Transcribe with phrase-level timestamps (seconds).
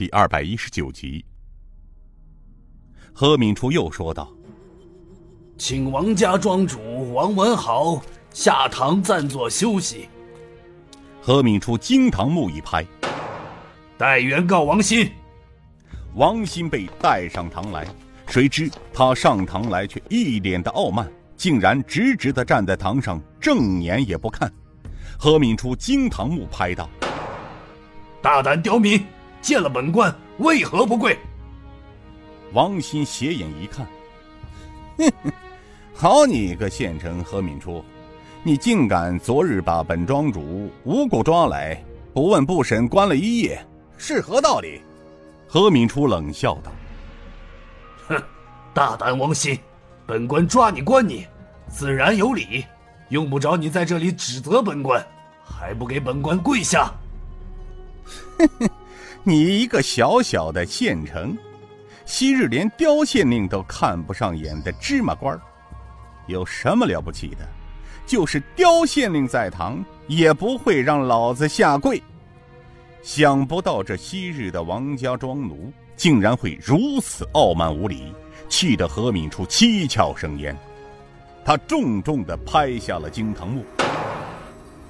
[0.00, 1.22] 第二百一十九集。
[3.12, 4.32] 何敏初又说道
[5.58, 8.00] ：“请王家庄主王文豪
[8.32, 10.08] 下堂暂坐休息。”
[11.20, 12.82] 何敏初惊堂木一拍
[13.98, 15.06] ：“带原告王鑫。”
[16.16, 17.86] 王鑫被带上堂来，
[18.26, 21.06] 谁知他上堂来却一脸的傲慢，
[21.36, 24.50] 竟然直直的站在堂上，正眼也不看。
[25.18, 26.88] 何敏初惊堂木拍道
[28.22, 29.04] ：“大胆刁民，
[29.40, 31.18] 见了本官为何不跪？”
[32.52, 33.86] 王鑫斜眼一看，
[34.98, 35.32] 哼 哼，
[35.94, 37.84] 好你个县城何敏初，
[38.42, 41.80] 你竟敢昨日把本庄主无故抓来，
[42.12, 43.64] 不问不审关了一夜，
[43.96, 44.80] 是何道理？
[45.46, 46.72] 何敏初冷笑道
[48.08, 48.22] ：“哼，
[48.74, 49.58] 大胆王鑫，
[50.06, 51.26] 本官抓你关你，
[51.68, 52.64] 自然有理，
[53.10, 55.04] 用不着你在这里指责本官，
[55.44, 56.92] 还不给本官跪下？”
[58.38, 58.70] 哼哼，
[59.22, 61.36] 你一个小小的县城。
[62.06, 65.38] 昔日连刁县令都看不上眼的芝麻官
[66.26, 67.48] 有什么了不起的？
[68.06, 72.02] 就是刁县令在堂，也不会让老子下跪。
[73.02, 78.12] 想不到这昔日的王家庄奴，竟然会如此傲慢无礼，
[78.48, 80.56] 气得何敏初七窍生烟。
[81.44, 83.64] 他重重的拍下了惊堂木。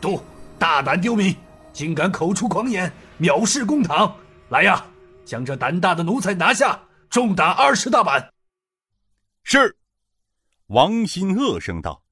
[0.00, 0.20] 都
[0.58, 1.34] 大胆刁民，
[1.72, 4.16] 竟敢口出狂言，藐视公堂！
[4.48, 4.86] 来呀，
[5.24, 6.80] 将这胆大的奴才拿下！
[7.08, 8.32] 重打二十大板。
[9.42, 9.78] 是，
[10.66, 12.02] 王鑫恶声道：“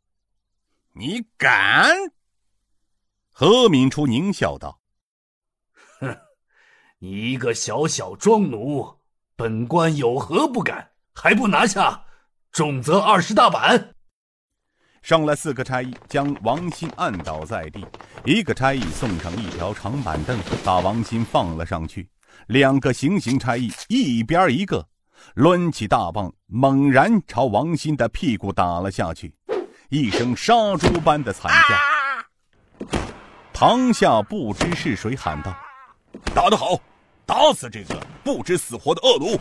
[0.95, 1.95] 你敢？”
[3.31, 4.81] 何敏初狞笑道
[6.01, 6.17] ：“哼，
[6.99, 9.01] 你一个小小庄奴，
[9.37, 10.93] 本官有何不敢？
[11.13, 12.05] 还不拿下，
[12.53, 13.94] 重则二十大板。”
[15.05, 17.87] 上来四个差役，将王鑫按倒在地。
[18.25, 22.09] 一个差役送上一条长板凳，把王鑫放了上去。
[22.47, 24.89] 两个行刑差役，一边一个，
[25.35, 29.35] 抡起大棒，猛然朝王鑫的屁股打了下去。
[29.91, 32.87] 一声杀猪般的惨叫，
[33.53, 35.55] 堂下不知是谁喊道
[36.35, 36.81] ：“打得好，
[37.27, 39.39] 打死这个不知死活的恶奴！”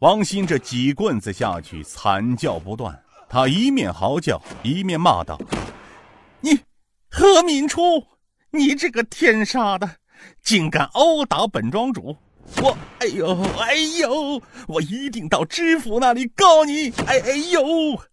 [0.00, 3.00] 王鑫这几棍子下去，惨叫不断。
[3.30, 5.40] 他一面嚎叫，一面骂道
[6.42, 6.58] ：“你
[7.08, 8.04] 何敏初，
[8.50, 9.88] 你这个天杀的！”
[10.42, 12.16] 竟敢殴打本庄主！
[12.60, 14.42] 我哎呦哎呦！
[14.66, 16.90] 我一定到知府那里告你！
[17.06, 17.62] 哎哎呦，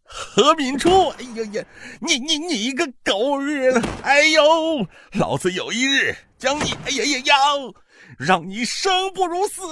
[0.04, 1.08] 何敏初！
[1.10, 1.66] 哎呀呀，
[2.00, 3.82] 你你你个狗日的！
[4.04, 7.36] 哎呦，老子有一日将你哎呀呀呀，
[8.20, 9.64] 让你生不如死！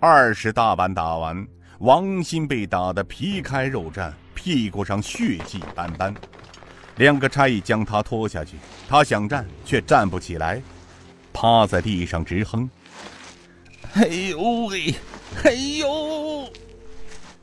[0.00, 1.46] 二十大板打完，
[1.82, 6.14] 王鑫被打得皮开肉绽，屁股上血迹斑斑。
[6.94, 8.56] 两个差役将他拖下去，
[8.88, 10.62] 他想站却站不起来。
[11.32, 12.70] 趴在地上直哼。
[13.94, 14.94] 哎呦喂，
[15.42, 15.50] 哎
[15.80, 16.48] 呦！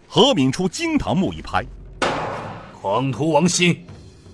[0.08, 1.62] 何敏初惊堂木一拍
[2.80, 3.78] ：“狂徒王鑫，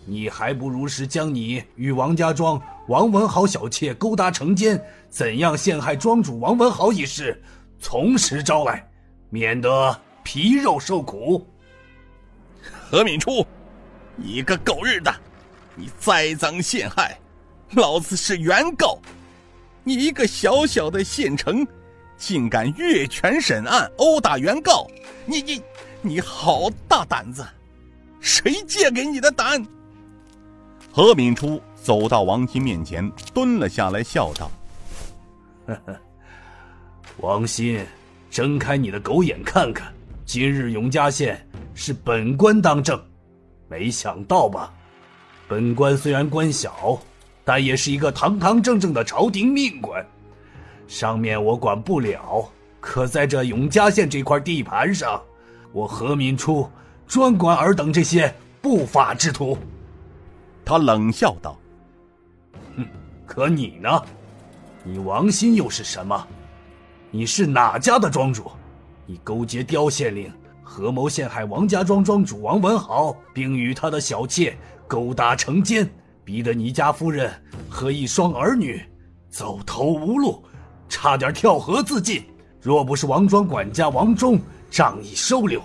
[0.05, 4.79] 你还不如实将你与王家庄王文豪小妾勾搭成奸，
[5.09, 7.41] 怎样陷害庄主王文豪一事，
[7.79, 8.87] 从实招来，
[9.35, 11.45] 免得皮肉受苦。”
[12.89, 13.45] 何敏初，
[14.15, 15.13] 你个狗日的！
[15.75, 17.19] 你栽赃陷害，
[17.71, 18.97] 老子是原告。
[19.83, 21.67] 你一个小小的县城，
[22.15, 24.87] 竟敢越权审案、殴打原告！
[25.25, 25.61] 你你
[26.01, 27.45] 你好大胆子！
[28.21, 29.67] 谁借给你的胆？
[30.93, 34.49] 何敏初走到王鑫面前，蹲了下来，笑道
[35.67, 35.99] ：“呵呵，
[37.17, 37.85] 王鑫，
[38.35, 39.93] 睁开你的狗眼看看，
[40.25, 41.39] 今日永嘉县
[41.73, 43.01] 是本官当政，
[43.69, 44.73] 没想到吧？
[45.47, 46.99] 本官虽然官小。”
[47.45, 50.05] 但也是一个堂堂正正的朝廷命官，
[50.85, 52.51] 上面我管不了，
[52.81, 55.21] 可在这永嘉县这块地盘上，
[55.71, 56.69] 我何敏初
[57.07, 59.57] 专管尔等这些不法之徒。
[60.65, 61.57] 他冷笑道
[62.75, 62.85] ：“哼，
[63.25, 63.89] 可你呢？
[64.83, 66.27] 你王鑫又是什么？
[67.15, 68.51] 你是哪家的庄主？
[69.05, 70.29] 你勾结刁县令，
[70.61, 75.89] 合谋陷害王家庄庄主王文豪，并与他的小妾勾搭成奸。”
[76.25, 77.31] 逼得你家夫人
[77.69, 78.83] 和一双儿女
[79.29, 80.43] 走投无路，
[80.89, 82.21] 差点跳河自尽。
[82.59, 84.37] 若不是王庄管家王忠
[84.69, 85.61] 仗义收留，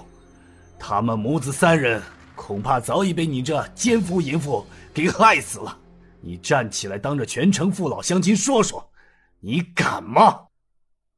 [0.78, 2.00] 他们母子三人
[2.36, 4.64] 恐怕早已被你这奸夫淫妇
[4.94, 5.76] 给害死了。
[6.20, 8.88] 你站起来，当着全城父老乡亲说说，
[9.40, 10.42] 你敢吗？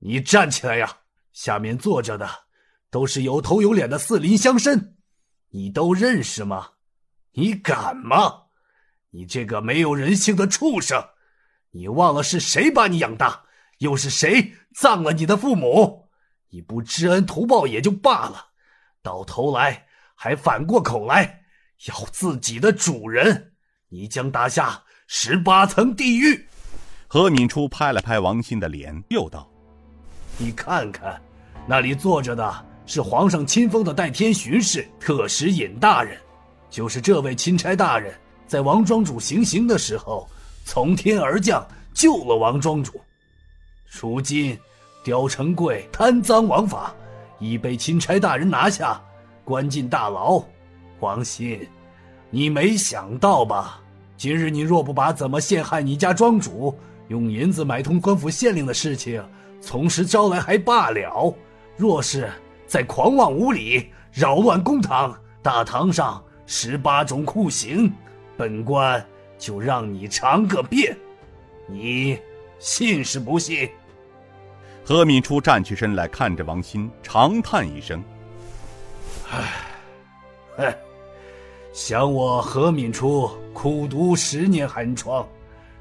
[0.04, 0.98] 你站起来呀！
[1.32, 2.28] 下面坐着的
[2.90, 4.94] 都是有头有脸的四邻乡绅，
[5.50, 6.72] 你都认识吗？
[7.32, 8.42] 你敢吗？
[9.10, 11.02] 你这个没有人性的畜生！
[11.70, 13.44] 你忘了是谁把你养大，
[13.78, 16.10] 又是谁葬了你的父母？
[16.50, 18.48] 你不知恩图报也就罢了，
[19.02, 21.44] 到头来还反过口来
[21.86, 23.54] 要自己的主人，
[23.88, 26.46] 你将打下十八层地狱。
[27.06, 29.50] 何敏初拍了拍王鑫的脸，又道
[30.38, 31.20] ：“你看看，
[31.66, 36.18] 那里坐着的是皇上亲封的代天巡视特使尹大人，
[36.68, 38.12] 就是这位钦差大人，
[38.46, 40.28] 在王庄主行刑的时候，
[40.64, 43.00] 从天而降救了王庄主。
[43.88, 44.58] 如今，
[45.04, 46.94] 刁成贵贪赃枉法，
[47.38, 49.00] 已被钦差大人拿下，
[49.44, 50.42] 关进大牢。
[51.00, 51.68] 王鑫，
[52.30, 53.80] 你没想到吧？
[54.16, 56.76] 今日你若不把怎么陷害你家庄主。”
[57.08, 59.22] 用银子买通官府县令的事情，
[59.62, 61.32] 从实招来还罢了；
[61.76, 62.28] 若是
[62.66, 67.90] 再狂妄无礼、扰乱公堂，大堂上十八种酷刑，
[68.36, 69.02] 本官
[69.38, 70.94] 就让你尝个遍。
[71.68, 72.18] 你
[72.58, 73.70] 信是不信？
[74.84, 78.02] 何敏初站起身来，看着王鑫，长叹一声
[79.30, 79.52] ：“唉，
[80.58, 80.76] 唉，
[81.72, 85.26] 想我何敏初苦读十年寒窗。”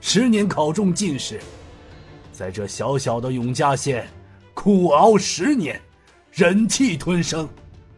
[0.04, 1.40] 十年考中进士，
[2.42, 4.08] 在这小小的永嘉县
[4.56, 5.80] 苦熬十年，
[6.32, 7.48] 忍气吞声，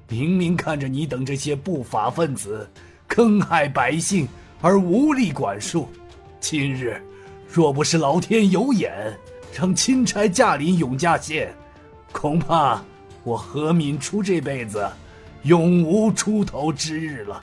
[0.10, 2.70] 明明看着你等这些不法分子
[3.08, 4.28] 坑害百姓
[4.60, 5.88] 而无力管束，
[6.42, 7.02] 今日
[7.48, 9.18] 若不是老天有眼，
[9.58, 11.56] 让钦差驾临永嘉县，
[12.12, 12.84] 恐怕
[13.24, 14.86] 我何敏初这辈子
[15.44, 17.42] 永无出头之日了。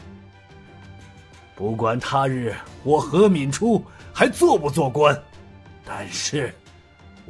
[1.56, 2.54] 不管他日
[2.84, 3.82] 我何敏初。
[4.12, 5.18] 还做不做官？
[5.82, 6.52] 但是，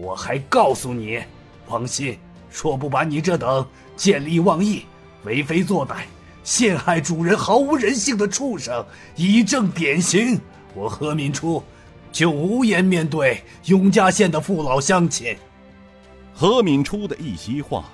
[0.00, 1.20] 我还告诉你，
[1.68, 2.16] 王鑫，
[2.50, 3.66] 若不把你这等
[3.96, 4.86] 见利忘义、
[5.24, 6.04] 为非作歹、
[6.42, 8.82] 陷害主人、毫无人性的畜生
[9.14, 10.40] 以正典刑，
[10.74, 11.62] 我何敏初
[12.10, 15.36] 就无颜面对永嘉县的父老乡亲。
[16.32, 17.84] 何敏初的一席话，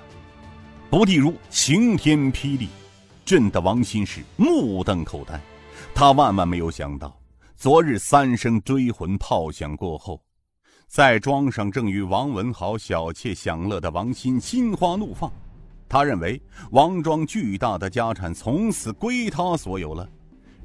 [0.89, 2.69] 不地如晴天霹雳，
[3.25, 5.37] 震得王鑫是目瞪口呆。
[5.93, 7.13] 他万万没有想到。
[7.57, 10.21] 昨日三声追魂炮响过后，
[10.87, 15.29] 在庄上正与王文豪小妾享乐的王鑫心花怒放，
[15.89, 16.41] 他认为
[16.71, 20.07] 王庄巨大的家产从此归他所有了。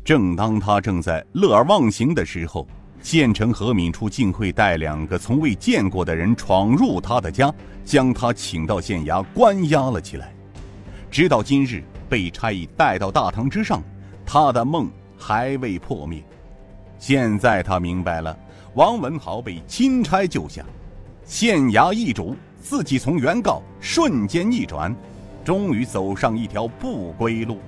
[0.04, 2.66] 正当他正在乐而忘形的时候，
[3.02, 7.52] 县城何敏初竟会带两个从未见过的人闯入他的家，
[7.84, 10.32] 将他请到县衙关押了起来。
[11.10, 13.82] 直到今日被差役带到大堂之上，
[14.24, 14.88] 他的梦
[15.18, 16.24] 还未破灭。
[16.98, 18.38] 现在他明白了，
[18.74, 20.64] 王文豪被钦差救下，
[21.26, 24.96] 县衙易主，自己从原告瞬间逆转，
[25.44, 27.58] 终于走上一条不归路。